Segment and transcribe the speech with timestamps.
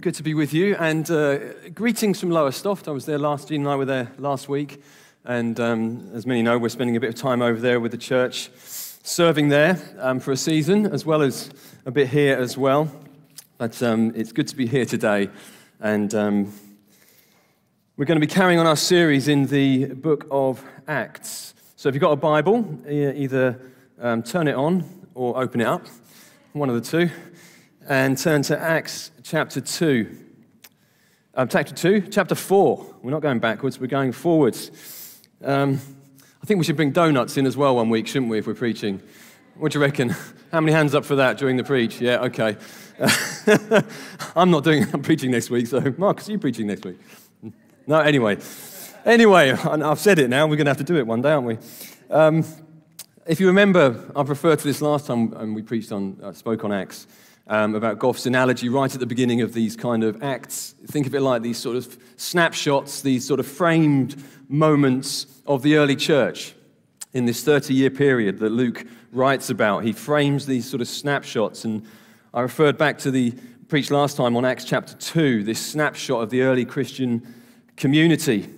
[0.00, 0.76] Good to be with you.
[0.76, 1.38] And uh,
[1.70, 2.86] greetings from Lowestoft.
[2.86, 4.82] I was there last, Jean and I were there last week.
[5.24, 7.98] And um, as many know, we're spending a bit of time over there with the
[7.98, 11.50] church, serving there um, for a season, as well as
[11.86, 12.90] a bit here as well.
[13.56, 15.30] But um, it's good to be here today.
[15.80, 16.52] And um,
[17.96, 21.54] we're going to be carrying on our series in the book of Acts.
[21.76, 23.58] So if you've got a Bible, either
[24.00, 24.84] um, turn it on
[25.14, 25.86] or open it up,
[26.52, 27.10] one of the two
[27.88, 30.16] and turn to Acts chapter 2.
[31.34, 32.94] Um, chapter 2, chapter 4.
[33.02, 35.20] We're not going backwards, we're going forwards.
[35.44, 35.80] Um,
[36.42, 38.54] I think we should bring donuts in as well one week, shouldn't we, if we're
[38.54, 39.00] preaching?
[39.56, 40.08] What do you reckon?
[40.52, 42.00] How many hands up for that during the preach?
[42.00, 42.56] Yeah, okay.
[44.36, 46.98] I'm not doing I'm preaching next week, so Marcus, are you preaching next week?
[47.86, 48.38] No, anyway.
[49.04, 51.46] Anyway, I've said it now, we're going to have to do it one day, aren't
[51.46, 51.58] we?
[52.10, 52.44] Um,
[53.26, 56.64] if you remember, I've referred to this last time and we preached on, uh, spoke
[56.64, 57.06] on Acts
[57.48, 60.74] um, about Goff's analogy right at the beginning of these kind of acts.
[60.86, 65.76] Think of it like these sort of snapshots, these sort of framed moments of the
[65.76, 66.54] early church
[67.12, 69.84] in this 30 year period that Luke writes about.
[69.84, 71.64] He frames these sort of snapshots.
[71.64, 71.86] And
[72.34, 73.34] I referred back to the
[73.68, 77.34] preached last time on Acts chapter 2, this snapshot of the early Christian
[77.76, 78.48] community.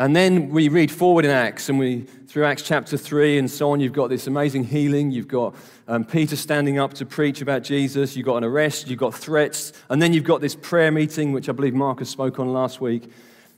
[0.00, 3.72] And then we read forward in Acts, and we through Acts chapter 3 and so
[3.72, 5.10] on, you've got this amazing healing.
[5.10, 5.54] You've got
[5.88, 8.16] um, Peter standing up to preach about Jesus.
[8.16, 8.88] You've got an arrest.
[8.88, 9.74] You've got threats.
[9.90, 13.12] And then you've got this prayer meeting, which I believe Marcus spoke on last week.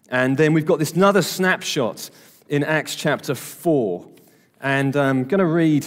[0.09, 2.11] And then we've got this another snapshot
[2.49, 4.05] in Acts chapter 4.
[4.63, 5.87] And I'm going to read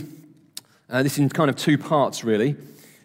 [0.90, 2.56] uh, this in kind of two parts, really.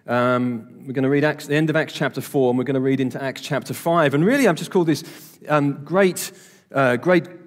[0.06, 2.74] Um, we're going to read Acts, the end of Acts chapter 4, and we're going
[2.74, 4.14] to read into Acts chapter 5.
[4.14, 5.02] And really, I've just called this
[5.48, 6.30] um, great,
[6.72, 7.39] uh, great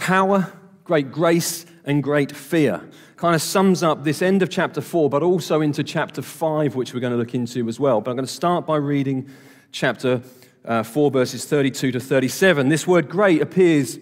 [0.00, 0.52] power
[0.90, 2.80] great grace and great fear.
[3.14, 6.92] Kind of sums up this end of chapter 4, but also into chapter 5, which
[6.92, 8.00] we're going to look into as well.
[8.00, 9.30] But I'm going to start by reading
[9.70, 10.20] chapter
[10.64, 12.70] uh, 4, verses 32 to 37.
[12.70, 14.00] This word great appears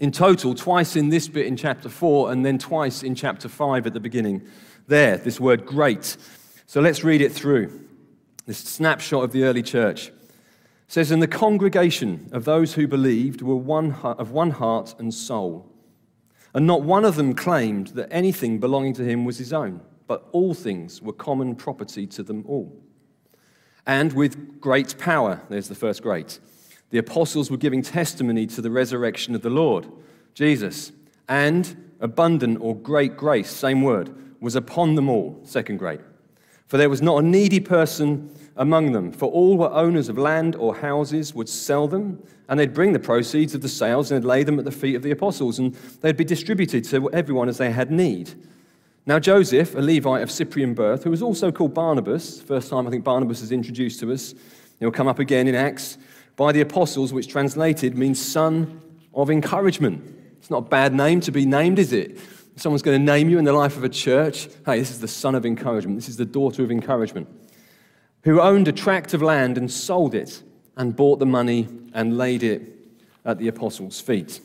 [0.00, 3.86] in total twice in this bit in chapter 4, and then twice in chapter 5
[3.86, 4.42] at the beginning.
[4.88, 6.16] There, this word great.
[6.66, 7.80] So let's read it through.
[8.44, 10.10] This snapshot of the early church.
[10.94, 15.68] Says, And the congregation of those who believed were one, of one heart and soul
[16.54, 20.28] and not one of them claimed that anything belonging to him was his own, but
[20.30, 22.80] all things were common property to them all.
[23.86, 26.38] And with great power, there's the first great,
[26.90, 29.88] the apostles were giving testimony to the resurrection of the Lord,
[30.32, 30.92] Jesus,
[31.28, 36.00] and abundant or great grace, same word, was upon them all, second great.
[36.68, 40.54] For there was not a needy person among them, for all were owners of land
[40.56, 44.26] or houses, would sell them, and they'd bring the proceeds of the sales and they'd
[44.26, 47.58] lay them at the feet of the apostles, and they'd be distributed to everyone as
[47.58, 48.30] they had need.
[49.06, 52.90] Now, Joseph, a Levite of Cyprian birth, who was also called Barnabas, first time I
[52.90, 54.34] think Barnabas is introduced to us,
[54.78, 55.98] he'll come up again in Acts,
[56.36, 58.80] by the apostles, which translated means son
[59.14, 60.02] of encouragement.
[60.38, 62.12] It's not a bad name to be named, is it?
[62.56, 65.00] If someone's going to name you in the life of a church, hey, this is
[65.00, 67.28] the son of encouragement, this is the daughter of encouragement
[68.24, 70.42] who owned a tract of land and sold it
[70.76, 72.62] and bought the money and laid it
[73.24, 74.40] at the apostles' feet.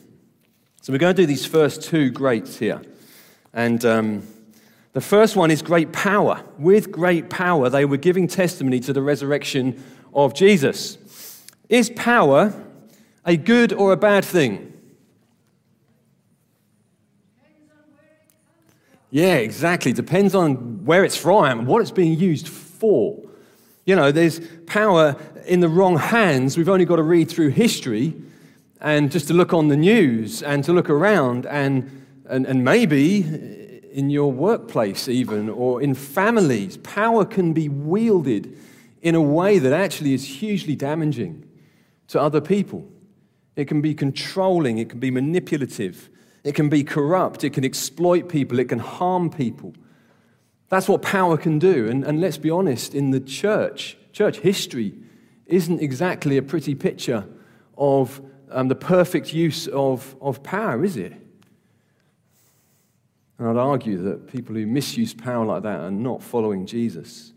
[0.82, 2.80] So we're going to do these first two greats here.
[3.52, 4.22] And um,
[4.92, 6.44] the first one is great power.
[6.58, 9.82] With great power, they were giving testimony to the resurrection
[10.14, 11.44] of Jesus.
[11.68, 12.52] Is power
[13.24, 14.66] a good or a bad thing?
[19.10, 19.92] Yeah, exactly.
[19.92, 23.29] Depends on where it's from and what it's being used for.
[23.84, 26.56] You know, there's power in the wrong hands.
[26.56, 28.14] We've only got to read through history
[28.80, 33.80] and just to look on the news and to look around and, and, and maybe
[33.92, 38.56] in your workplace, even, or in families, power can be wielded
[39.02, 41.48] in a way that actually is hugely damaging
[42.08, 42.86] to other people.
[43.56, 46.08] It can be controlling, it can be manipulative,
[46.44, 49.74] it can be corrupt, it can exploit people, it can harm people.
[50.70, 51.88] That's what power can do.
[51.88, 54.94] And, and let's be honest, in the church, church history
[55.46, 57.26] isn't exactly a pretty picture
[57.76, 61.12] of um, the perfect use of, of power, is it?
[63.38, 67.32] And I'd argue that people who misuse power like that are not following Jesus.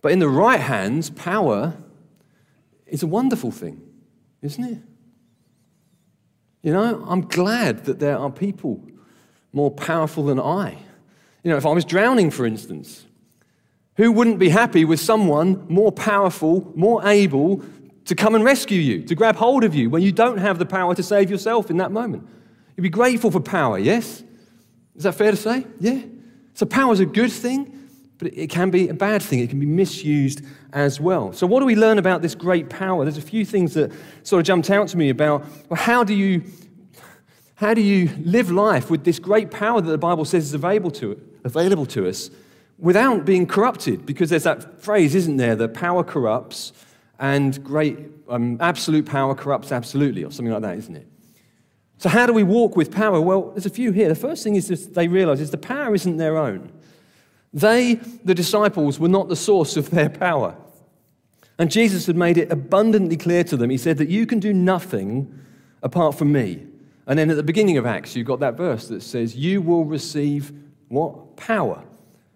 [0.00, 1.76] But in the right hands, power
[2.86, 3.82] is a wonderful thing,
[4.42, 4.78] isn't it?
[6.62, 8.84] You know, I'm glad that there are people
[9.52, 10.78] more powerful than I
[11.42, 13.06] you know, if I was drowning, for instance,
[13.96, 17.62] who wouldn't be happy with someone more powerful, more able
[18.04, 20.66] to come and rescue you, to grab hold of you when you don't have the
[20.66, 22.26] power to save yourself in that moment?
[22.76, 24.22] You'd be grateful for power, yes?
[24.94, 25.66] Is that fair to say?
[25.80, 26.02] Yeah.
[26.54, 27.88] So power is a good thing,
[28.18, 29.40] but it can be a bad thing.
[29.40, 30.42] It can be misused
[30.72, 31.32] as well.
[31.32, 33.04] So, what do we learn about this great power?
[33.04, 33.92] There's a few things that
[34.22, 36.42] sort of jumped out to me about well, how do you
[37.58, 40.92] how do you live life with this great power that the Bible says is available
[40.92, 42.30] to, available to us
[42.78, 44.06] without being corrupted?
[44.06, 46.72] Because there's that phrase, isn't there, that power corrupts
[47.18, 51.08] and great um, absolute power corrupts absolutely, or something like that, isn't it?
[51.96, 53.20] So, how do we walk with power?
[53.20, 54.08] Well, there's a few here.
[54.08, 56.70] The first thing is they realize is the power isn't their own.
[57.52, 60.54] They, the disciples, were not the source of their power.
[61.58, 63.70] And Jesus had made it abundantly clear to them.
[63.70, 65.36] He said that you can do nothing
[65.82, 66.67] apart from me.
[67.08, 69.84] And then at the beginning of Acts, you've got that verse that says, You will
[69.84, 70.52] receive
[70.88, 71.36] what?
[71.36, 71.82] Power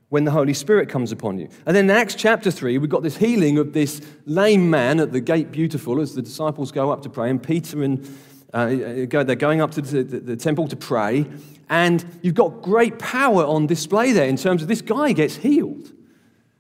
[0.09, 1.49] when the Holy Spirit comes upon you.
[1.67, 5.11] And then in Acts chapter 3, we've got this healing of this lame man at
[5.11, 7.31] the gate beautiful as the disciples go up to pray.
[7.31, 8.07] And Peter and
[8.53, 11.27] uh, they're going up to the, the, the temple to pray.
[11.71, 15.93] And you've got great power on display there in terms of this guy gets healed.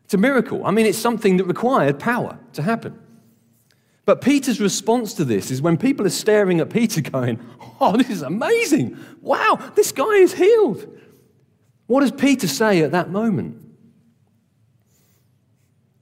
[0.04, 0.66] It's a miracle.
[0.66, 2.98] I mean, it's something that required power to happen.
[4.12, 7.40] But Peter's response to this is when people are staring at Peter going,
[7.80, 8.98] Oh, this is amazing.
[9.22, 10.86] Wow, this guy is healed.
[11.86, 13.56] What does Peter say at that moment?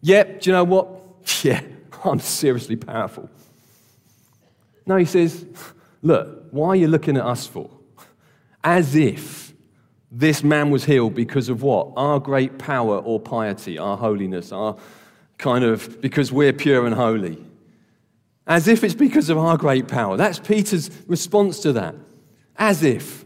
[0.00, 0.88] Yep, do you know what?
[1.44, 1.60] Yeah,
[2.04, 3.30] I'm seriously powerful.
[4.86, 5.46] No, he says,
[6.02, 7.70] Look, why are you looking at us for?
[8.64, 9.52] as if
[10.10, 11.92] this man was healed because of what?
[11.96, 14.76] Our great power or piety, our holiness, our
[15.38, 17.38] kind of because we're pure and holy.
[18.46, 20.16] As if it's because of our great power.
[20.16, 21.94] That's Peter's response to that.
[22.56, 23.24] As if.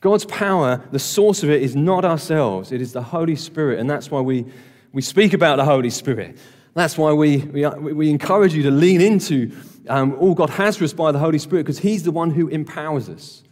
[0.00, 3.80] God's power, the source of it is not ourselves, it is the Holy Spirit.
[3.80, 4.46] And that's why we,
[4.92, 6.38] we speak about the Holy Spirit.
[6.74, 9.50] That's why we, we, we encourage you to lean into
[9.88, 12.48] um, all God has for us by the Holy Spirit because He's the one who
[12.48, 13.42] empowers us.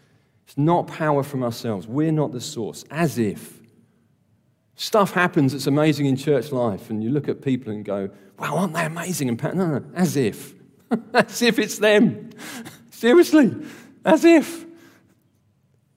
[0.46, 1.86] It's not power from ourselves.
[1.86, 3.60] We're not the source, as if.
[4.76, 8.56] Stuff happens that's amazing in church life, and you look at people and go, wow,
[8.56, 9.28] aren't they amazing?
[9.28, 10.54] And no, no, as if.
[11.14, 12.30] as if it's them.
[12.90, 13.54] Seriously,
[14.04, 14.64] as if.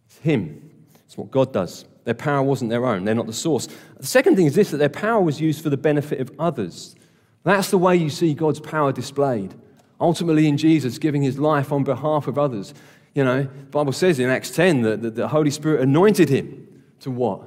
[0.07, 0.71] It's Him.
[1.05, 1.85] It's what God does.
[2.03, 3.67] Their power wasn't their own, they're not the source.
[3.97, 6.95] The second thing is this that their power was used for the benefit of others.
[7.43, 9.53] That's the way you see God's power displayed.
[9.99, 12.73] Ultimately, in Jesus giving his life on behalf of others.
[13.15, 16.67] You know, the Bible says in Acts 10 that, that the Holy Spirit anointed him
[16.99, 17.41] to what?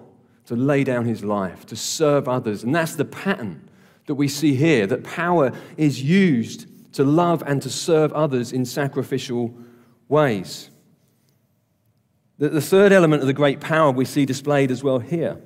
[0.47, 2.65] To lay down his life, to serve others.
[2.65, 3.69] And that's the pattern
[4.11, 8.65] that we see here that power is used to love and to serve others in
[8.65, 9.55] sacrificial
[10.09, 10.69] ways.
[12.39, 15.41] The, third element of the great power we see displayed as well here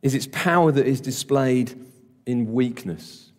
[0.00, 1.78] is its power that is displayed
[2.24, 3.30] in weakness.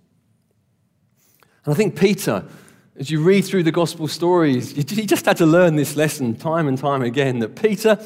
[1.66, 2.46] And I think Peter
[3.00, 6.68] as you read through the gospel stories, you just had to learn this lesson time
[6.68, 7.98] and time again that Peter,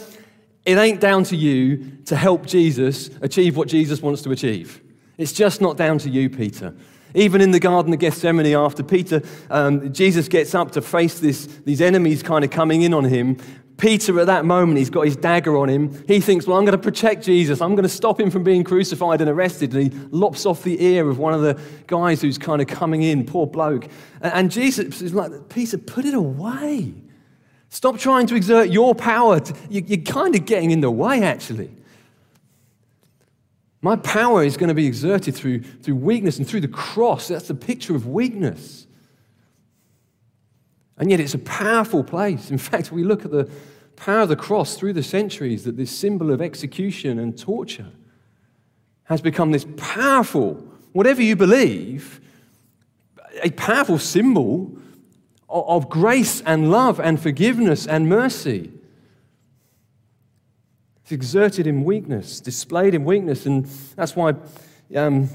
[0.66, 4.83] it ain't down to you to help Jesus achieve what Jesus wants to achieve.
[5.24, 6.76] It's just not down to you, Peter.
[7.16, 11.46] Even in the Garden of Gethsemane, after Peter, um, Jesus gets up to face this,
[11.64, 13.38] these enemies kind of coming in on him,
[13.78, 16.04] Peter, at that moment, he's got his dagger on him.
[16.08, 17.62] He thinks, Well, I'm going to protect Jesus.
[17.62, 19.74] I'm going to stop him from being crucified and arrested.
[19.74, 23.02] And he lops off the ear of one of the guys who's kind of coming
[23.02, 23.88] in, poor bloke.
[24.20, 26.94] And Jesus is like, Peter, put it away.
[27.70, 29.42] Stop trying to exert your power.
[29.70, 31.72] You're kind of getting in the way, actually.
[33.84, 37.28] My power is going to be exerted through, through weakness and through the cross.
[37.28, 38.88] That's the picture of weakness.
[40.98, 42.50] And yet it's a powerful place.
[42.50, 43.50] In fact, we look at the
[43.98, 47.92] power of the cross through the centuries, that this symbol of execution and torture
[49.04, 52.22] has become this powerful, whatever you believe,
[53.44, 54.78] a powerful symbol
[55.50, 58.72] of grace and love and forgiveness and mercy.
[61.14, 63.46] Exerted in weakness, displayed in weakness.
[63.46, 63.66] And
[63.96, 64.34] that's why
[64.96, 65.30] um,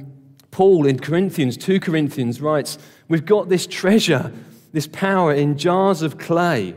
[0.50, 4.32] Paul in Corinthians, 2 Corinthians, writes, We've got this treasure
[4.72, 6.74] this power in jars of clay.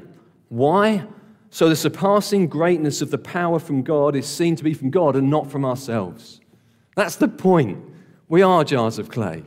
[0.50, 1.06] Why?
[1.50, 5.16] So the surpassing greatness of the power from God is seen to be from God
[5.16, 6.40] and not from ourselves.
[6.96, 7.84] That's the point.
[8.28, 9.44] We are jars of clay.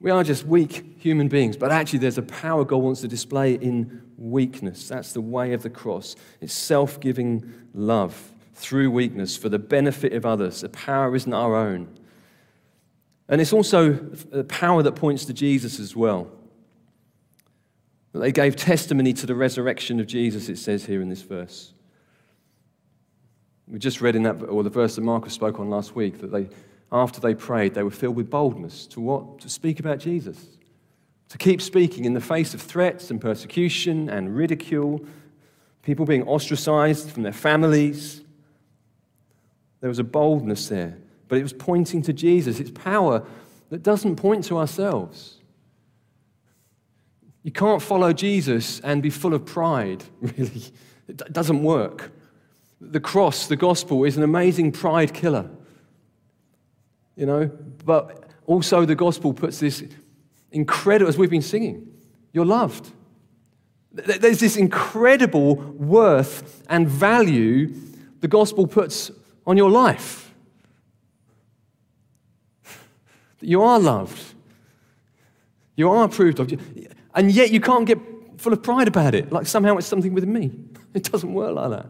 [0.00, 3.54] We are just weak human beings, but actually, there's a power God wants to display
[3.54, 4.86] in weakness.
[4.86, 6.14] That's the way of the cross.
[6.40, 10.60] It's self giving love through weakness for the benefit of others.
[10.60, 11.88] The power isn't our own.
[13.28, 16.30] And it's also a power that points to Jesus as well.
[18.12, 21.72] They gave testimony to the resurrection of Jesus, it says here in this verse.
[23.68, 26.32] We just read in that, or the verse that Marcus spoke on last week, that
[26.32, 26.48] they,
[26.90, 29.40] after they prayed, they were filled with boldness to what?
[29.40, 30.38] To speak about Jesus.
[31.28, 35.04] To keep speaking in the face of threats and persecution and ridicule,
[35.82, 38.22] people being ostracized from their families.
[39.80, 42.60] There was a boldness there, but it was pointing to Jesus.
[42.60, 43.24] It's power
[43.70, 45.36] that doesn't point to ourselves.
[47.42, 50.62] You can't follow Jesus and be full of pride, really.
[51.06, 52.12] It doesn't work.
[52.80, 55.48] The cross, the gospel, is an amazing pride killer.
[57.16, 57.50] You know,
[57.84, 59.82] but also the gospel puts this
[60.52, 61.92] incredible, as we've been singing,
[62.32, 62.92] you're loved.
[63.92, 67.74] There's this incredible worth and value
[68.20, 69.10] the gospel puts
[69.48, 70.32] on your life.
[73.40, 74.22] That You are loved.
[75.74, 76.52] You are approved of.
[77.14, 77.98] And yet you can't get
[78.36, 80.52] full of pride about it, like somehow it's something with me.
[80.94, 81.86] It doesn't work like that.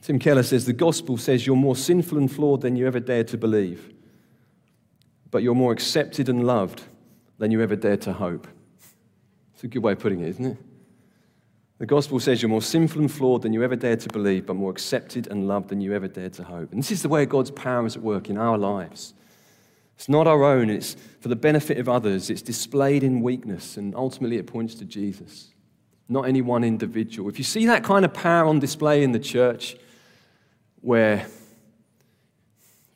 [0.00, 3.28] Tim Keller says the gospel says you're more sinful and flawed than you ever dared
[3.28, 3.92] to believe,
[5.30, 6.84] but you're more accepted and loved
[7.36, 8.48] than you ever dared to hope.
[9.52, 10.56] It's a good way of putting it, isn't it?
[11.78, 14.54] The gospel says you're more sinful and flawed than you ever dared to believe, but
[14.54, 16.72] more accepted and loved than you ever dared to hope.
[16.72, 19.14] And this is the way God's power is at work in our lives.
[19.94, 22.30] It's not our own, it's for the benefit of others.
[22.30, 25.52] It's displayed in weakness, and ultimately it points to Jesus,
[26.08, 27.28] not any one individual.
[27.28, 29.76] If you see that kind of power on display in the church,
[30.80, 31.26] where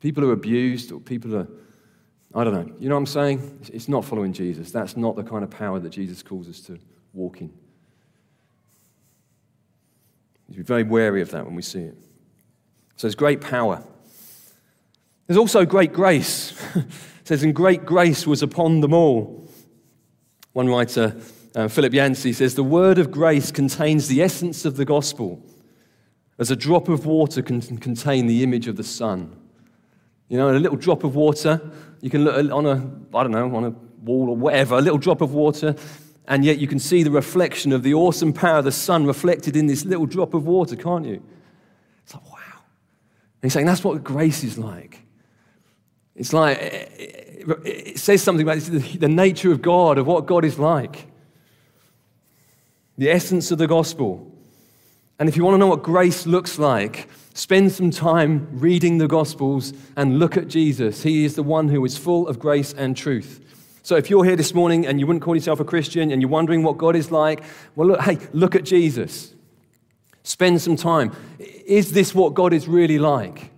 [0.00, 1.48] people are abused or people are,
[2.34, 3.68] I don't know, you know what I'm saying?
[3.72, 4.70] It's not following Jesus.
[4.70, 6.78] That's not the kind of power that Jesus calls us to
[7.12, 7.52] walk in.
[10.52, 11.96] You be very wary of that when we see it.
[12.96, 13.82] So there's great power.
[15.26, 16.52] There's also great grace.
[16.74, 16.84] it
[17.24, 19.48] says, and great grace was upon them all.
[20.52, 21.16] One writer,
[21.54, 25.42] uh, Philip Yancey, says, the word of grace contains the essence of the gospel
[26.38, 29.34] as a drop of water can contain the image of the sun.
[30.28, 31.60] You know, a little drop of water,
[32.00, 33.70] you can look on a, I don't know, on a
[34.02, 35.74] wall or whatever, a little drop of water,
[36.28, 39.56] and yet you can see the reflection of the awesome power of the sun reflected
[39.56, 41.22] in this little drop of water, can't you?
[42.04, 42.38] It's like, wow.
[42.54, 45.02] And he's saying that's what grace is like.
[46.14, 51.06] It's like, it says something about the nature of God, of what God is like.
[52.98, 54.30] The essence of the gospel.
[55.18, 59.08] And if you want to know what grace looks like, spend some time reading the
[59.08, 61.02] Gospels and look at Jesus.
[61.02, 63.40] He is the one who is full of grace and truth.
[63.82, 66.30] So if you're here this morning and you wouldn't call yourself a Christian and you're
[66.30, 67.42] wondering what God is like,
[67.74, 69.34] well, look, hey, look at Jesus.
[70.22, 71.12] Spend some time.
[71.38, 73.50] Is this what God is really like?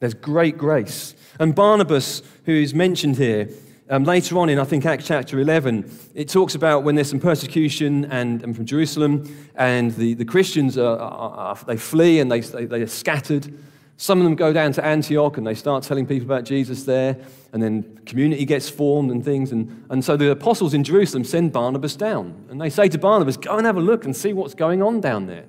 [0.00, 1.14] There's great grace.
[1.38, 3.48] And Barnabas, who is mentioned here,
[3.88, 7.20] um, later on in, I think, Acts chapter 11, it talks about when there's some
[7.20, 12.30] persecution and, and from Jerusalem, and the, the Christians, are, are, are, they flee and
[12.30, 13.52] they, they, they are scattered.
[14.00, 17.18] Some of them go down to Antioch and they start telling people about Jesus there,
[17.52, 19.52] and then community gets formed and things.
[19.52, 22.46] And, and so the apostles in Jerusalem send Barnabas down.
[22.48, 25.02] And they say to Barnabas, Go and have a look and see what's going on
[25.02, 25.44] down there.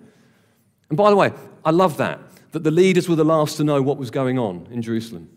[0.89, 1.31] And by the way,
[1.63, 2.19] I love that,
[2.51, 5.29] that the leaders were the last to know what was going on in Jerusalem.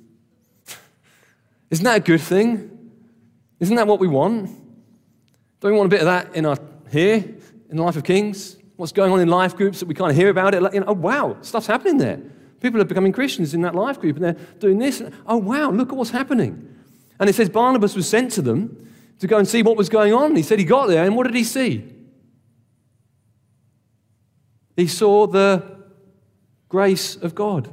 [1.71, 2.91] Isn't that a good thing?
[3.61, 4.51] Isn't that what we want?
[5.61, 6.59] Don't we want a bit of that in our
[6.91, 7.19] here
[7.71, 8.57] in the life of kings?
[8.75, 10.63] What's going on in life groups that we kind of hear about it?
[10.63, 12.21] Like, you know, oh wow, stuff's happening there.
[12.65, 15.03] People are becoming Christians in that life group and they're doing this.
[15.27, 16.75] Oh wow, look at what's happening.
[17.21, 20.15] And it says Barnabas was sent to them to go and see what was going
[20.15, 20.35] on.
[20.35, 21.85] He said he got there, and what did he see?
[24.77, 25.63] He saw the
[26.71, 27.69] grace of God.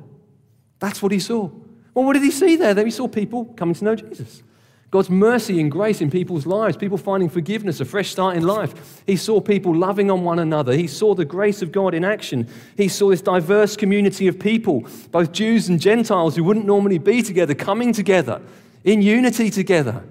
[0.80, 1.50] That's what he saw.
[1.94, 2.76] Well, what did he see there?
[2.84, 4.44] He saw people coming to know Jesus.
[4.92, 9.02] God's mercy and grace in people's lives, people finding forgiveness, a fresh start in life.
[9.08, 10.74] He saw people loving on one another.
[10.74, 12.46] He saw the grace of God in action.
[12.76, 17.22] He saw this diverse community of people, both Jews and Gentiles who wouldn't normally be
[17.22, 18.42] together, coming together
[18.84, 20.04] in unity together,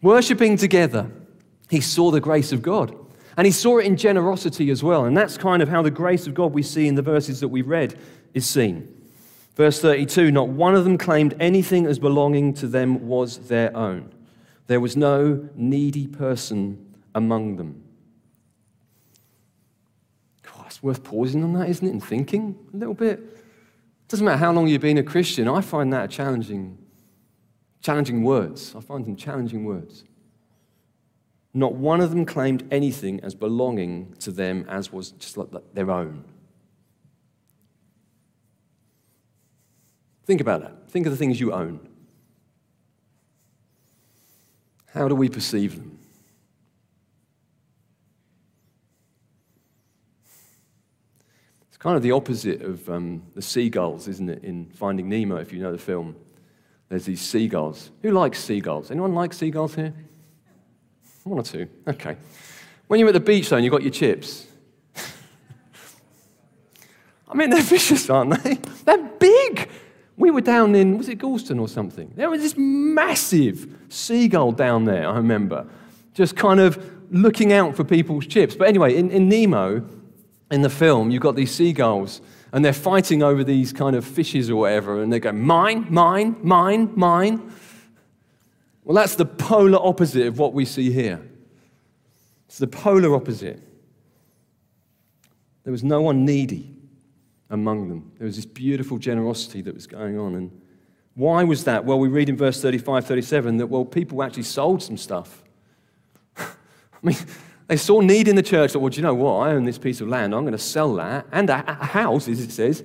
[0.00, 1.10] worshiping together.
[1.68, 2.96] He saw the grace of God.
[3.36, 5.06] And he saw it in generosity as well.
[5.06, 7.48] And that's kind of how the grace of God we see in the verses that
[7.48, 7.98] we read
[8.32, 8.94] is seen.
[9.56, 14.12] Verse 32 Not one of them claimed anything as belonging to them was their own.
[14.70, 17.82] There was no needy person among them.
[20.42, 23.18] God, it's worth pausing on that, isn't it, and thinking a little bit.
[23.18, 26.78] It doesn't matter how long you've been a Christian, I find that challenging,
[27.82, 28.72] challenging words.
[28.76, 30.04] I find them challenging words.
[31.52, 35.90] Not one of them claimed anything as belonging to them as was just like their
[35.90, 36.22] own.
[40.26, 40.88] Think about that.
[40.92, 41.89] Think of the things you own.
[44.94, 45.98] How do we perceive them?
[51.68, 55.52] It's kind of the opposite of um, the seagulls, isn't it, in Finding Nemo, if
[55.52, 56.16] you know the film.
[56.88, 57.90] There's these seagulls.
[58.02, 58.90] Who likes seagulls?
[58.90, 59.94] Anyone like seagulls here?
[61.22, 61.68] One or two.
[61.86, 62.16] Okay.
[62.88, 64.46] When you're at the beach, though, and you've got your chips,
[67.28, 68.54] I mean, they're vicious, aren't they?
[68.84, 69.39] They're big.
[70.20, 72.12] We were down in, was it Gorleston or something?
[72.14, 75.66] There was this massive seagull down there, I remember,
[76.12, 76.78] just kind of
[77.10, 78.54] looking out for people's chips.
[78.54, 79.82] But anyway, in, in Nemo,
[80.50, 82.20] in the film, you've got these seagulls,
[82.52, 86.36] and they're fighting over these kind of fishes or whatever, and they go, mine, mine,
[86.42, 87.54] mine, mine.
[88.84, 91.18] Well, that's the polar opposite of what we see here.
[92.46, 93.58] It's the polar opposite.
[95.64, 96.76] There was no one needy
[97.50, 98.12] among them.
[98.16, 100.34] There was this beautiful generosity that was going on.
[100.34, 100.60] And
[101.14, 101.84] why was that?
[101.84, 105.42] Well, we read in verse 35, 37 that, well, people actually sold some stuff.
[106.36, 106.46] I
[107.02, 107.16] mean,
[107.66, 109.48] they saw need in the church, thought, well, do you know what?
[109.48, 110.34] I own this piece of land.
[110.34, 112.84] I'm going to sell that and a, a house, as it says.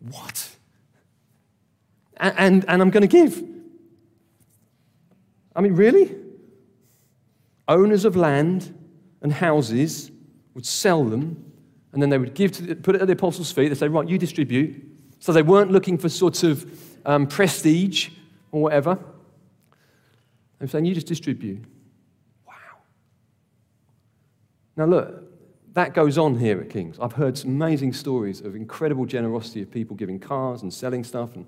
[0.00, 0.48] What?
[2.16, 3.42] And, and, and I'm going to give.
[5.56, 6.14] I mean, really?
[7.66, 8.76] Owners of land
[9.22, 10.10] and houses
[10.54, 11.53] would sell them
[11.94, 13.68] and then they would give to the, put it at the apostles' feet.
[13.68, 14.84] They say, right, you distribute.
[15.20, 16.66] So they weren't looking for sort of
[17.06, 18.10] um, prestige
[18.52, 18.96] or whatever.
[20.58, 21.64] They were saying, you just distribute.
[22.46, 22.54] Wow.
[24.76, 26.98] Now look, that goes on here at King's.
[26.98, 31.36] I've heard some amazing stories of incredible generosity of people giving cars and selling stuff
[31.36, 31.46] and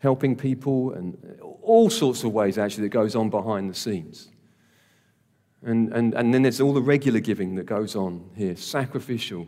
[0.00, 4.30] helping people and all sorts of ways actually that goes on behind the scenes.
[5.62, 9.46] And, and, and then there's all the regular giving that goes on here, sacrificial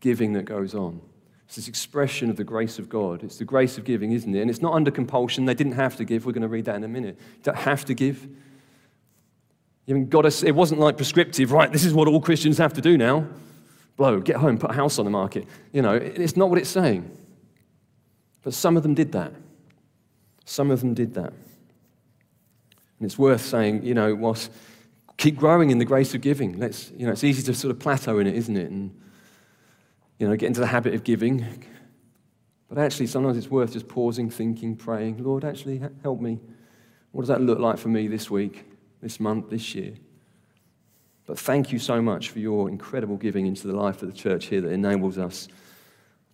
[0.00, 1.00] giving that goes on.
[1.46, 3.24] It's this expression of the grace of God.
[3.24, 4.40] It's the grace of giving, isn't it?
[4.40, 5.46] And it's not under compulsion.
[5.46, 6.24] They didn't have to give.
[6.24, 7.18] We're going to read that in a minute.
[7.18, 8.22] You don't have to give.
[9.86, 11.72] You haven't got to, it wasn't like prescriptive, right?
[11.72, 13.26] This is what all Christians have to do now.
[13.96, 15.46] Blow, get home, put a house on the market.
[15.72, 17.10] You know, it's not what it's saying.
[18.42, 19.32] But some of them did that.
[20.44, 21.32] Some of them did that.
[21.32, 24.52] And it's worth saying, you know, whilst
[25.16, 26.58] keep growing in the grace of giving.
[26.58, 28.70] Let's, you know, it's easy to sort of plateau in it, isn't it?
[28.70, 28.98] And
[30.20, 31.44] you know, get into the habit of giving.
[32.68, 36.38] But actually, sometimes it's worth just pausing, thinking, praying, Lord, actually, help me.
[37.10, 39.94] What does that look like for me this week, this month, this year?
[41.26, 44.46] But thank you so much for your incredible giving into the life of the church
[44.46, 45.48] here that enables us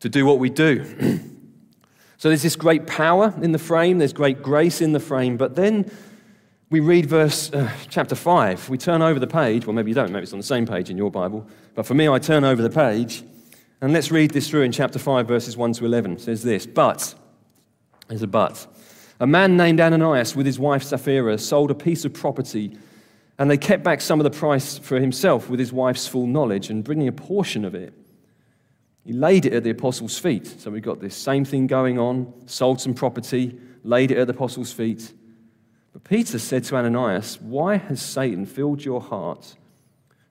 [0.00, 0.84] to do what we do.
[2.16, 5.54] so there's this great power in the frame, there's great grace in the frame, but
[5.54, 5.90] then
[6.70, 8.68] we read verse uh, chapter 5.
[8.68, 9.64] We turn over the page.
[9.64, 11.46] Well, maybe you don't, maybe it's on the same page in your Bible.
[11.76, 13.22] But for me, I turn over the page
[13.80, 16.12] and let's read this through in chapter 5, verses 1 to 11.
[16.12, 17.14] It says this But,
[18.08, 18.66] there's a but,
[19.20, 22.76] a man named Ananias with his wife Sapphira sold a piece of property,
[23.38, 26.70] and they kept back some of the price for himself with his wife's full knowledge,
[26.70, 27.92] and bringing a portion of it,
[29.04, 30.46] he laid it at the apostles' feet.
[30.46, 34.32] So we've got this same thing going on, sold some property, laid it at the
[34.32, 35.12] apostles' feet.
[35.92, 39.54] But Peter said to Ananias, Why has Satan filled your heart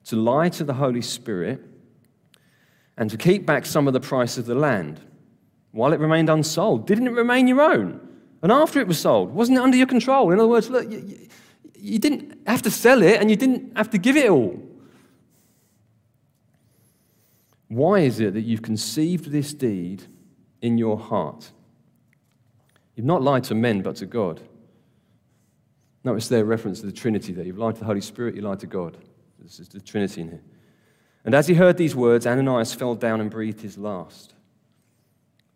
[0.04, 1.60] to lie to the Holy Spirit?
[2.96, 5.00] And to keep back some of the price of the land
[5.72, 6.86] while it remained unsold.
[6.86, 8.00] Didn't it remain your own?
[8.42, 10.30] And after it was sold, wasn't it under your control?
[10.32, 11.28] In other words, look, you,
[11.74, 14.62] you didn't have to sell it and you didn't have to give it all.
[17.68, 20.04] Why is it that you've conceived this deed
[20.62, 21.50] in your heart?
[22.94, 24.40] You've not lied to men, but to God.
[26.04, 27.44] Notice their reference to the Trinity there.
[27.44, 28.96] You've lied to the Holy Spirit, you lied to God.
[29.40, 30.42] This is the Trinity in here.
[31.26, 34.32] And as he heard these words, Ananias fell down and breathed his last.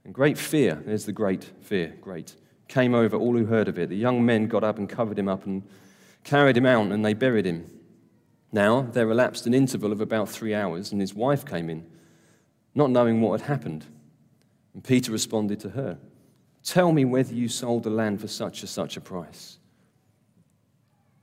[0.05, 2.35] And great fear, there's the great fear, great,
[2.67, 3.89] came over all who heard of it.
[3.89, 5.63] The young men got up and covered him up and
[6.25, 7.71] carried him out, and they buried him.
[8.51, 11.87] Now there elapsed an interval of about three hours, and his wife came in,
[12.75, 13.87] not knowing what had happened.
[14.75, 15.99] And Peter responded to her,
[16.65, 19.59] Tell me whether you sold the land for such or such a price.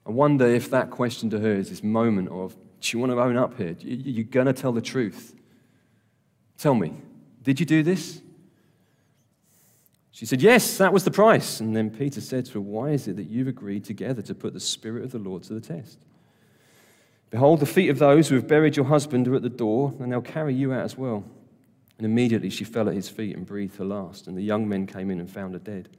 [0.05, 3.19] I wonder if that question to her is this moment of do you want to
[3.19, 3.75] own up here?
[3.79, 5.35] You're going to tell the truth.
[6.57, 6.93] Tell me,
[7.43, 8.21] did you do this?
[10.11, 11.59] She said, Yes, that was the price.
[11.59, 14.53] And then Peter said to her, Why is it that you've agreed together to put
[14.53, 15.99] the Spirit of the Lord to the test?
[17.29, 20.11] Behold, the feet of those who have buried your husband are at the door, and
[20.11, 21.23] they'll carry you out as well.
[21.97, 24.27] And immediately she fell at his feet and breathed her last.
[24.27, 25.89] And the young men came in and found her dead,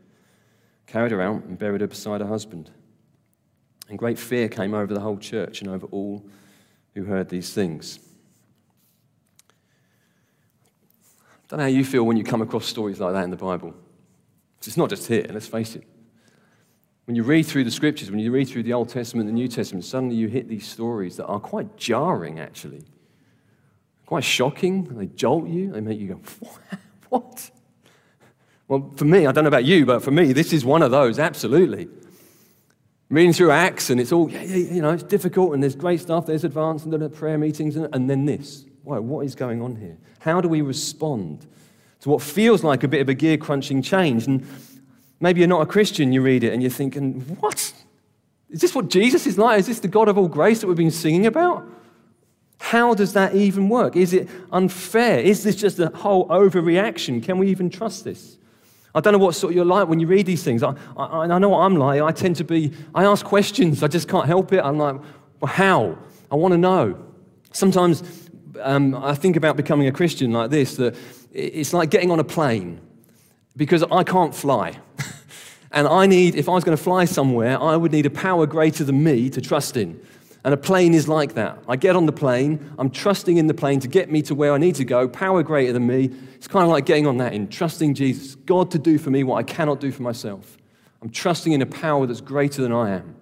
[0.86, 2.70] carried her out, and buried her beside her husband.
[3.88, 6.24] And great fear came over the whole church and over all
[6.98, 8.00] who heard these things.
[11.32, 13.36] I don't know how you feel when you come across stories like that in the
[13.36, 13.74] Bible.
[14.58, 15.84] It's not just here, let's face it.
[17.06, 19.40] When you read through the scriptures, when you read through the Old Testament and the
[19.40, 22.82] New Testament, suddenly you hit these stories that are quite jarring, actually.
[24.04, 24.84] Quite shocking.
[24.84, 26.20] They jolt you, they make you go,
[27.08, 27.50] what?
[28.66, 30.90] Well, for me, I don't know about you, but for me, this is one of
[30.90, 31.88] those, absolutely
[33.10, 36.44] reading through Acts, and it's all, you know, it's difficult, and there's great stuff, there's
[36.44, 38.64] advance, and prayer meetings, and, and then this.
[38.82, 39.96] Why, what is going on here?
[40.20, 41.46] How do we respond
[42.00, 44.26] to what feels like a bit of a gear crunching change.
[44.26, 44.46] And
[45.20, 47.72] maybe you're not a Christian, you read it and you're thinking, what?
[48.50, 49.60] Is this what Jesus is like?
[49.60, 51.66] Is this the God of all grace that we've been singing about?
[52.60, 53.94] How does that even work?
[53.94, 55.20] Is it unfair?
[55.20, 57.22] Is this just a whole overreaction?
[57.22, 58.36] Can we even trust this?
[58.98, 60.64] I don't know what sort of you're like when you read these things.
[60.64, 62.02] I, I, I know what I'm like.
[62.02, 63.84] I tend to be, I ask questions.
[63.84, 64.58] I just can't help it.
[64.58, 64.96] I'm like,
[65.40, 65.96] well, how?
[66.32, 66.98] I want to know.
[67.52, 68.02] Sometimes
[68.60, 70.96] um, I think about becoming a Christian like this that
[71.30, 72.80] it's like getting on a plane
[73.56, 74.80] because I can't fly.
[75.70, 78.46] and I need, if I was going to fly somewhere, I would need a power
[78.46, 80.00] greater than me to trust in.
[80.48, 81.62] And a plane is like that.
[81.68, 84.54] I get on the plane, I'm trusting in the plane to get me to where
[84.54, 86.10] I need to go, power greater than me.
[86.36, 89.24] It's kind of like getting on that in trusting Jesus, God to do for me
[89.24, 90.56] what I cannot do for myself.
[91.02, 93.14] I'm trusting in a power that's greater than I am.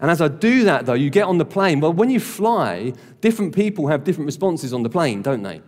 [0.00, 1.78] And as I do that, though, you get on the plane.
[1.78, 5.62] Well, when you fly, different people have different responses on the plane, don't they?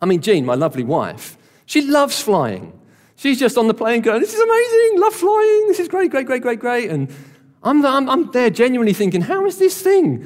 [0.00, 2.72] I mean, Jean, my lovely wife, she loves flying.
[3.16, 6.26] She's just on the plane going, This is amazing, love flying, this is great, great,
[6.26, 6.88] great, great, great.
[6.88, 7.12] And
[7.66, 10.24] I'm, I'm, I'm there genuinely thinking, How is this thing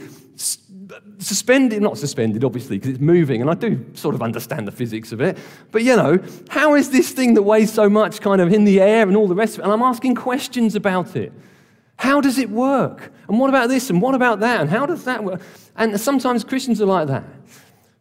[1.19, 1.83] suspended?
[1.83, 5.21] Not suspended, obviously, because it's moving, and I do sort of understand the physics of
[5.21, 5.39] it.
[5.71, 8.81] But you know, how is this thing that weighs so much kind of in the
[8.81, 9.65] air and all the rest of it?
[9.65, 11.33] And I'm asking questions about it.
[11.97, 13.13] How does it work?
[13.29, 13.91] And what about this?
[13.91, 14.63] And what about that?
[14.63, 15.43] And how does that work?
[15.77, 17.25] And sometimes Christians are like that.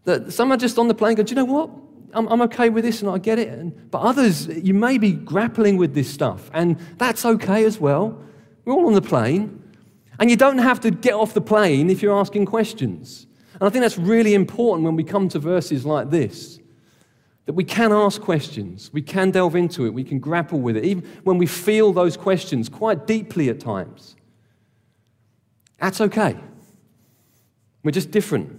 [0.06, 1.70] That some are just on the plane go, do you know what?
[2.14, 3.50] I'm, I'm okay with this and I get it.
[3.50, 6.50] And, but others, you may be grappling with this stuff.
[6.54, 8.24] And that's okay as well.
[8.70, 9.64] We're all on the plane.
[10.20, 13.26] And you don't have to get off the plane if you're asking questions.
[13.54, 16.60] And I think that's really important when we come to verses like this
[17.48, 20.86] that we can ask questions, we can delve into it, we can grapple with it,
[20.86, 24.16] even when we feel those questions quite deeply at times.
[25.80, 26.38] That's okay.
[27.84, 28.56] We're just different,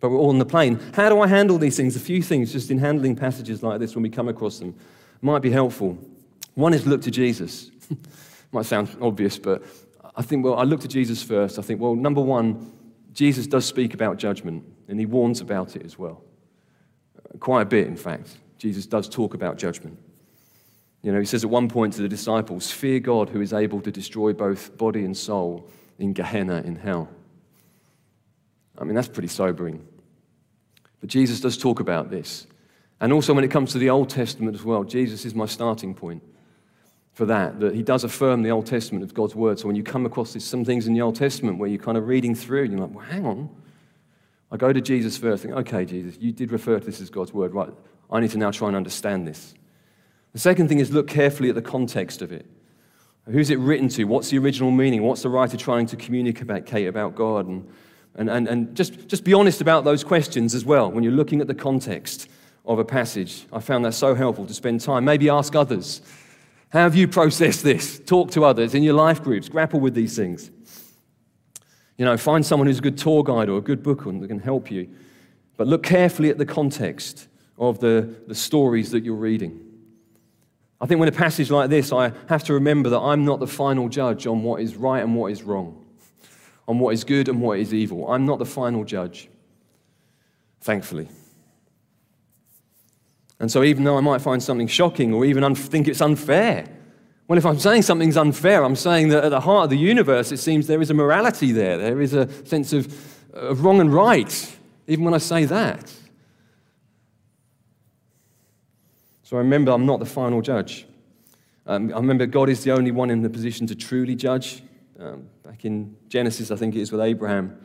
[0.00, 0.80] but we're all on the plane.
[0.94, 1.94] How do I handle these things?
[1.94, 4.74] A few things just in handling passages like this when we come across them
[5.20, 5.98] might be helpful.
[6.54, 7.70] One is look to Jesus.
[8.56, 9.62] might sound obvious, but
[10.16, 11.58] I think, well, I look to Jesus first.
[11.58, 12.72] I think, well, number one,
[13.12, 16.22] Jesus does speak about judgment, and he warns about it as well.
[17.38, 18.38] Quite a bit, in fact.
[18.56, 19.98] Jesus does talk about judgment.
[21.02, 23.82] You know, he says at one point to the disciples, Fear God who is able
[23.82, 27.10] to destroy both body and soul in Gehenna, in hell.
[28.78, 29.86] I mean, that's pretty sobering.
[31.00, 32.46] But Jesus does talk about this.
[33.00, 35.94] And also, when it comes to the Old Testament as well, Jesus is my starting
[35.94, 36.22] point
[37.16, 39.58] for that, that he does affirm the Old Testament of God's word.
[39.58, 41.96] So when you come across this, some things in the Old Testament where you're kind
[41.96, 43.48] of reading through and you're like, well, hang on,
[44.52, 47.32] I go to Jesus first, think, okay, Jesus, you did refer to this as God's
[47.32, 47.70] word, right?
[48.10, 49.54] I need to now try and understand this.
[50.34, 52.44] The second thing is look carefully at the context of it.
[53.24, 54.04] Who's it written to?
[54.04, 55.02] What's the original meaning?
[55.02, 57.46] What's the writer trying to communicate about God?
[57.46, 57.66] And,
[58.16, 61.40] and, and, and just, just be honest about those questions as well when you're looking
[61.40, 62.28] at the context
[62.66, 63.46] of a passage.
[63.54, 65.06] I found that so helpful to spend time.
[65.06, 66.02] Maybe ask others.
[66.70, 67.98] How have you processed this?
[68.00, 69.48] Talk to others in your life groups.
[69.48, 70.50] Grapple with these things.
[71.96, 74.40] You know, find someone who's a good tour guide or a good book that can
[74.40, 74.88] help you.
[75.56, 79.62] But look carefully at the context of the, the stories that you're reading.
[80.80, 83.46] I think when a passage like this, I have to remember that I'm not the
[83.46, 85.82] final judge on what is right and what is wrong,
[86.68, 88.10] on what is good and what is evil.
[88.10, 89.30] I'm not the final judge,
[90.60, 91.08] thankfully.
[93.38, 96.66] And so, even though I might find something shocking or even un- think it's unfair,
[97.28, 100.30] well, if I'm saying something's unfair, I'm saying that at the heart of the universe,
[100.30, 101.76] it seems there is a morality there.
[101.76, 102.86] There is a sense of,
[103.34, 105.92] of wrong and right, even when I say that.
[109.24, 110.86] So I remember I'm not the final judge.
[111.66, 114.62] Um, I remember God is the only one in the position to truly judge.
[115.00, 117.58] Um, back in Genesis, I think it is with Abraham,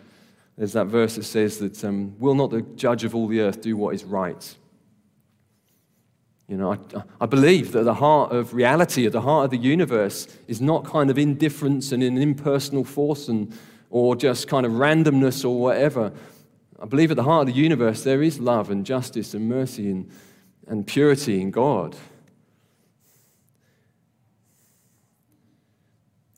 [0.58, 3.62] there's that verse that says that, um, Will not the judge of all the earth
[3.62, 4.56] do what is right?
[6.52, 9.58] You know, I, I believe that the heart of reality, at the heart of the
[9.58, 13.58] universe, is not kind of indifference and an impersonal force and,
[13.90, 16.12] or just kind of randomness or whatever.
[16.78, 19.90] I believe at the heart of the universe there is love and justice and mercy
[19.92, 20.12] and,
[20.68, 21.96] and purity in God.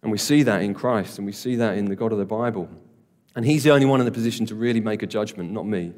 [0.03, 2.25] And we see that in Christ and we see that in the God of the
[2.25, 2.69] Bible.
[3.35, 5.91] And He's the only one in the position to really make a judgment, not me.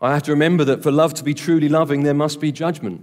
[0.00, 3.02] I have to remember that for love to be truly loving, there must be judgment.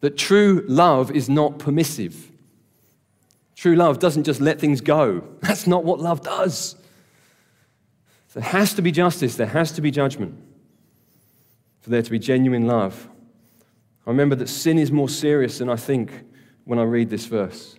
[0.00, 2.30] That true love is not permissive.
[3.56, 5.22] True love doesn't just let things go.
[5.40, 6.76] That's not what love does.
[8.34, 10.38] There has to be justice, there has to be judgment
[11.80, 13.08] for there to be genuine love.
[14.06, 16.12] I remember that sin is more serious than I think
[16.64, 17.76] when I read this verse.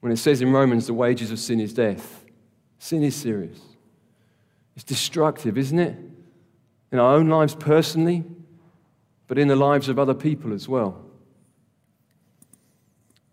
[0.00, 2.24] When it says in Romans, the wages of sin is death,
[2.78, 3.60] sin is serious.
[4.78, 5.98] It's destructive, isn't it?
[6.90, 8.24] in our own lives personally,
[9.26, 11.04] but in the lives of other people as well.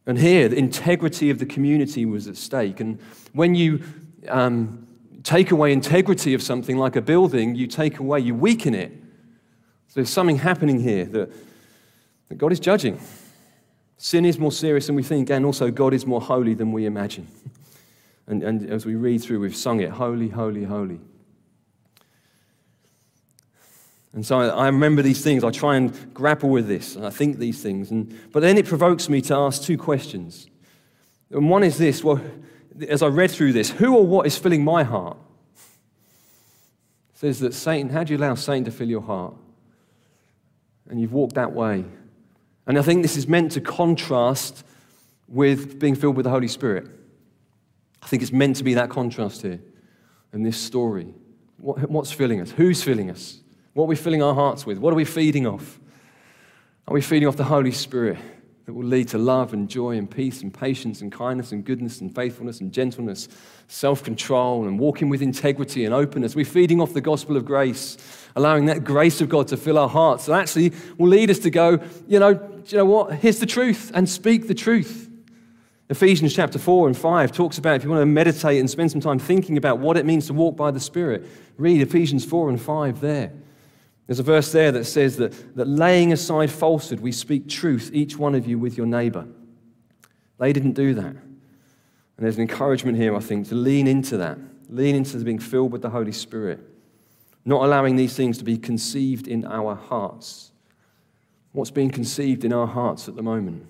[0.06, 2.80] And here, the integrity of the community was at stake.
[2.80, 3.00] And
[3.34, 3.82] when you
[4.28, 4.88] um,
[5.24, 8.92] take away integrity of something like a building, you take away, you weaken it.
[9.88, 11.32] So there's something happening here that,
[12.28, 13.00] that God is judging.
[13.98, 16.86] Sin is more serious than we think, and also God is more holy than we
[16.86, 17.28] imagine.
[18.28, 21.00] And, and as we read through, we've sung it Holy, Holy, Holy.
[24.16, 25.44] And so I, I, remember these things.
[25.44, 27.92] I try and grapple with this, and I think these things.
[27.92, 30.48] And, but then it provokes me to ask two questions.
[31.32, 32.22] And one is this well,
[32.88, 35.18] as I read through this, who or what is filling my heart?
[37.14, 39.36] It says that Satan, how do you allow Satan to fill your heart?
[40.90, 41.84] And you've walked that way.
[42.68, 44.64] And I think this is meant to contrast
[45.28, 46.88] with being filled with the Holy Spirit.
[48.02, 49.60] I think it's meant to be that contrast here
[50.32, 51.14] in this story.
[51.58, 52.52] What, what's filling us?
[52.52, 53.42] Who's filling us?
[53.76, 54.78] What are we filling our hearts with?
[54.78, 55.82] What are we feeding off?
[56.88, 58.18] Are we feeding off the Holy Spirit
[58.66, 62.00] that will lead to love and joy and peace and patience and kindness and goodness
[62.00, 63.28] and faithfulness and gentleness,
[63.68, 66.38] self control and walking with integrity and openness?
[66.38, 67.98] We're feeding off the gospel of grace,
[68.38, 70.24] allowing that grace of God to fill our hearts.
[70.24, 72.30] So actually will lead us to go, you know,
[72.68, 73.16] you know what?
[73.16, 75.10] Here's the truth and speak the truth.
[75.90, 79.02] Ephesians chapter 4 and 5 talks about if you want to meditate and spend some
[79.02, 82.62] time thinking about what it means to walk by the Spirit, read Ephesians 4 and
[82.62, 83.34] 5 there.
[84.08, 88.18] There's a verse there that says that, that laying aside falsehood, we speak truth, each
[88.18, 89.28] one of you with your neighbor.
[90.40, 91.16] They didn't do that.
[92.18, 94.38] And there's an encouragement here, I think, to lean into that,
[94.70, 96.60] lean into being filled with the Holy Spirit,
[97.46, 100.52] not allowing these things to be conceived in our hearts.
[101.52, 103.66] What's being conceived in our hearts at the moment?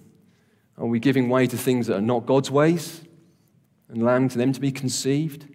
[0.78, 3.02] Are we giving way to things that are not God's ways
[3.88, 5.48] and allowing them to be conceived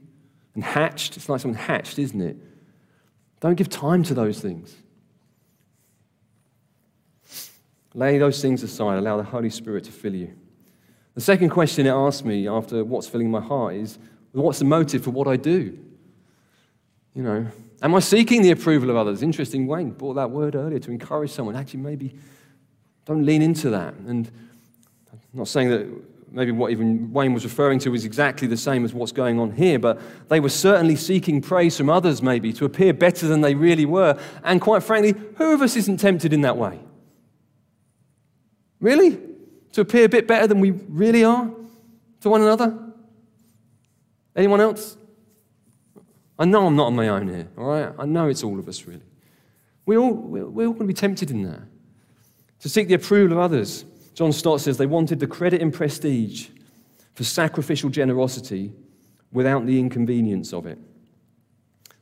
[0.54, 1.16] and hatched?
[1.16, 2.36] It's like something hatched, isn't it?
[3.40, 4.76] Don't give time to those things.
[7.94, 8.98] Lay those things aside.
[8.98, 10.32] Allow the Holy Spirit to fill you.
[11.14, 13.98] The second question it asked me after what's filling my heart is
[14.32, 15.76] what's the motive for what I do?
[17.14, 17.46] You know,
[17.82, 19.22] am I seeking the approval of others?
[19.22, 21.56] Interesting, Wayne brought that word earlier to encourage someone.
[21.56, 22.14] Actually, maybe
[23.04, 23.94] don't lean into that.
[23.94, 24.30] And
[25.12, 25.88] I'm not saying that
[26.32, 29.52] maybe what even Wayne was referring to is exactly the same as what's going on
[29.52, 33.54] here, but they were certainly seeking praise from others, maybe, to appear better than they
[33.54, 34.18] really were.
[34.44, 36.78] And quite frankly, who of us isn't tempted in that way?
[38.80, 39.18] Really?
[39.72, 41.50] To appear a bit better than we really are
[42.20, 42.78] to one another?
[44.34, 44.96] Anyone else?
[46.38, 47.92] I know I'm not on my own here, all right?
[47.98, 49.02] I know it's all of us, really.
[49.84, 51.60] We all, we're all going to be tempted in that.
[52.60, 53.84] To seek the approval of others.
[54.14, 56.48] John Stott says they wanted the credit and prestige
[57.14, 58.72] for sacrificial generosity
[59.32, 60.78] without the inconvenience of it.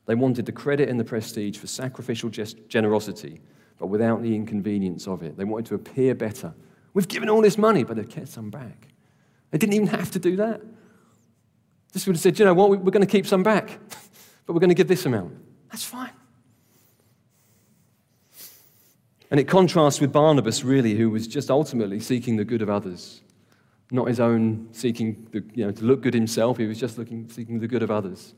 [0.07, 3.41] They wanted the credit and the prestige for sacrificial generosity,
[3.79, 5.37] but without the inconvenience of it.
[5.37, 6.55] They wanted to appear better.
[6.95, 8.89] We've given all this money, but they've kept some back.
[9.51, 10.63] They didn't even have to do that.
[11.93, 13.79] Just would have said, you know what, we're going to keep some back,
[14.47, 15.35] but we're going to give this amount.
[15.71, 16.13] That's fine.
[19.31, 23.21] And it contrasts with Barnabas, really, who was just ultimately seeking the good of others,
[23.91, 26.57] not his own seeking the, you know, to look good himself.
[26.57, 28.35] He was just looking, seeking the good of others.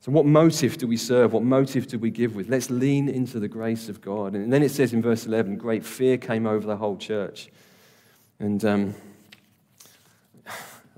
[0.00, 1.32] So, what motive do we serve?
[1.32, 2.48] What motive do we give with?
[2.48, 4.34] Let's lean into the grace of God.
[4.34, 7.48] And then it says in verse 11, great fear came over the whole church.
[8.38, 8.94] And um,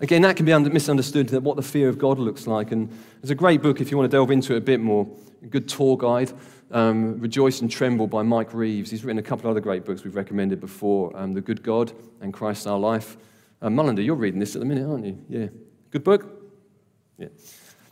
[0.00, 2.72] again, that can be misunderstood what the fear of God looks like.
[2.72, 2.90] And
[3.22, 5.08] there's a great book if you want to delve into it a bit more,
[5.42, 6.30] a good tour guide
[6.70, 8.90] um, Rejoice and Tremble by Mike Reeves.
[8.90, 11.92] He's written a couple of other great books we've recommended before um, The Good God
[12.20, 13.16] and Christ Our Life.
[13.60, 15.18] Uh, Mullender, you're reading this at the minute, aren't you?
[15.28, 15.46] Yeah.
[15.90, 16.30] Good book?
[17.16, 17.28] Yeah.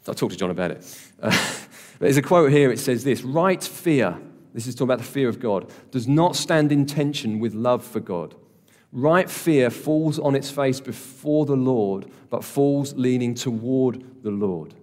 [0.07, 1.01] I'll talk to John about it.
[1.21, 1.37] Uh,
[1.99, 4.17] there's a quote here, it says this Right fear,
[4.55, 7.85] this is talking about the fear of God, does not stand in tension with love
[7.85, 8.35] for God.
[8.93, 14.75] Right fear falls on its face before the Lord, but falls leaning toward the Lord.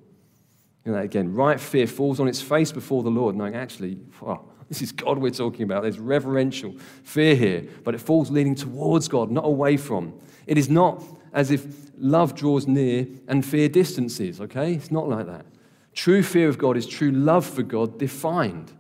[0.86, 4.41] You know, again, right fear falls on its face before the Lord, knowing actually, oh,
[4.69, 5.84] this is God we're talking about.
[5.84, 10.13] There's reverential fear here, but it falls leaning towards God, not away from.
[10.46, 11.65] It is not as if
[11.98, 14.74] love draws near and fear distances, okay?
[14.74, 15.46] It's not like that.
[15.93, 18.72] True fear of God is true love for God defined.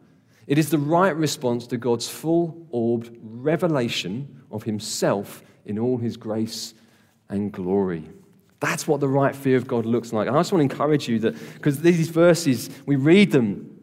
[0.47, 6.17] It is the right response to God's full orbed revelation of Himself in all His
[6.17, 6.73] grace
[7.29, 8.09] and glory.
[8.63, 10.25] That's what the right fear of God looks like.
[10.25, 13.77] And I just want to encourage you that, because these verses, we read them,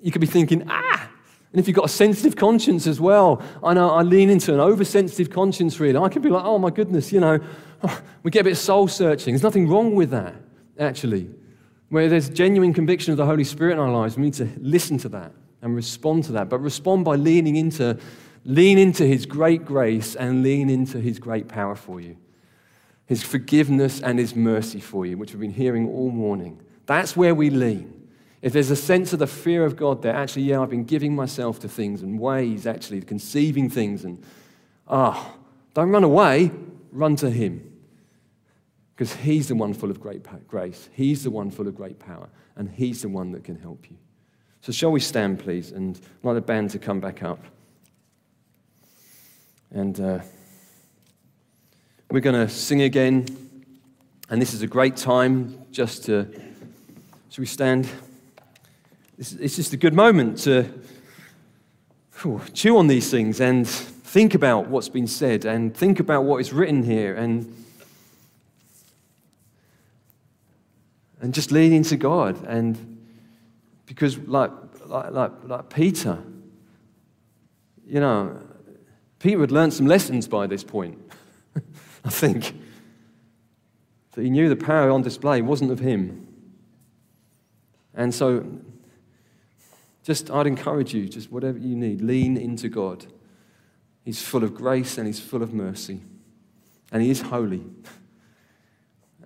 [0.00, 1.08] you could be thinking, ah,
[1.52, 4.58] and if you've got a sensitive conscience as well, I know I lean into an
[4.58, 5.96] oversensitive conscience, really.
[5.96, 7.38] I could be like, oh my goodness, you know,
[8.24, 9.34] we get a bit soul searching.
[9.34, 10.34] There's nothing wrong with that,
[10.80, 11.30] actually.
[11.90, 14.98] Where there's genuine conviction of the Holy Spirit in our lives, we need to listen
[14.98, 15.30] to that
[15.62, 17.96] and respond to that, but respond by leaning into,
[18.44, 22.16] lean into His great grace and lean into His great power for you.
[23.08, 26.60] His forgiveness and His mercy for you, which we've been hearing all morning.
[26.84, 28.06] That's where we lean.
[28.42, 31.16] If there's a sense of the fear of God there, actually, yeah, I've been giving
[31.16, 34.22] myself to things and ways, actually, conceiving things, and
[34.86, 35.40] ah, oh,
[35.72, 36.52] don't run away,
[36.92, 37.72] run to Him.
[38.94, 42.28] Because He's the one full of great grace, He's the one full of great power,
[42.56, 43.96] and He's the one that can help you.
[44.60, 47.42] So, shall we stand, please, and I'd like the band to come back up.
[49.70, 50.20] And uh,
[52.10, 53.26] we're going to sing again.
[54.30, 56.26] And this is a great time just to.
[57.30, 57.88] Should we stand?
[59.18, 60.70] It's just a good moment to
[62.20, 66.38] whew, chew on these things and think about what's been said and think about what
[66.38, 67.54] is written here and,
[71.20, 72.42] and just lean into God.
[72.46, 72.98] And
[73.86, 74.50] because, like,
[74.86, 76.18] like, like, like Peter,
[77.86, 78.40] you know,
[79.18, 80.98] Peter had learned some lessons by this point,
[82.08, 82.58] I think.
[84.12, 86.26] That he knew the power on display wasn't of him.
[87.94, 88.46] And so
[90.02, 93.04] just, I'd encourage you, just whatever you need, lean into God.
[94.06, 96.00] He's full of grace and He's full of mercy.
[96.90, 97.62] And He is holy.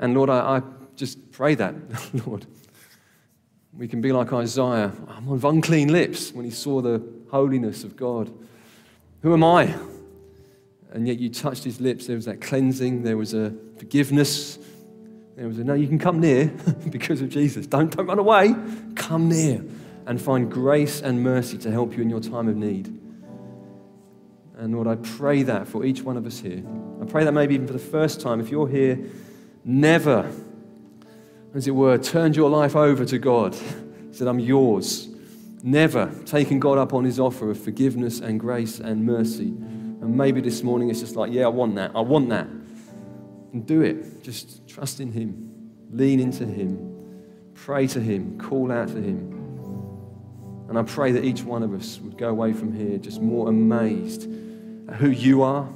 [0.01, 0.62] And Lord, I, I
[0.97, 1.77] just pray that,
[2.27, 2.47] Lord.
[3.79, 4.90] We can be like Isaiah.
[5.07, 8.33] I'm of unclean lips when he saw the holiness of God.
[9.23, 9.73] Who am I?
[10.92, 12.07] And yet you touched his lips.
[12.07, 14.59] There was that cleansing, there was a forgiveness.
[15.37, 16.46] There was a no, you can come near
[16.90, 17.66] because of Jesus.
[17.66, 18.55] Don't, don't run away.
[18.94, 19.64] Come near
[20.07, 22.98] and find grace and mercy to help you in your time of need.
[24.59, 26.62] And Lord, I pray that for each one of us here.
[27.00, 28.98] I pray that maybe even for the first time, if you're here,
[29.64, 30.31] never,
[31.55, 33.57] as it were, turned your life over to God,
[34.12, 35.09] said, I'm yours.
[35.62, 39.55] Never taking God up on his offer of forgiveness and grace and mercy.
[40.03, 41.93] And maybe this morning it's just like, yeah, I want that.
[41.95, 42.47] I want that.
[42.47, 44.25] And do it.
[44.25, 45.71] Just trust in him.
[45.93, 47.53] Lean into him.
[47.55, 48.37] Pray to him.
[48.37, 49.33] Call out to him.
[50.69, 53.49] And I pray that each one of us would go away from here just more
[53.49, 54.25] amazed
[54.88, 55.69] at who you are,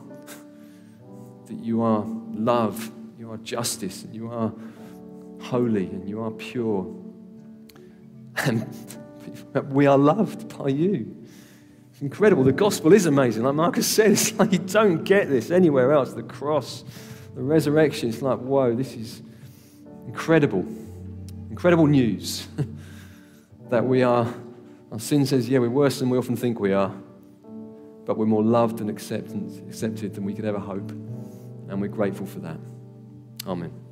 [1.47, 4.53] that you are love, you are justice, and you are
[5.41, 6.87] holy, and you are pure.
[8.39, 8.67] And
[9.71, 11.16] we are loved by you.
[11.97, 12.45] It's incredible.
[12.45, 13.43] The gospel is amazing.
[13.43, 16.13] Like Marcus said, it's like you don't get this anywhere else.
[16.13, 16.85] The cross,
[17.35, 19.23] the resurrection, it's like, whoa, this is
[20.07, 20.61] incredible.
[21.49, 22.49] Incredible news
[23.71, 24.31] that we are
[24.93, 26.95] our sin says, yeah, we're worse than we often think we are,
[28.05, 30.91] but we're more loved and accepted, accepted than we could ever hope.
[30.91, 32.61] And we're grateful for that.
[33.47, 33.86] Amen.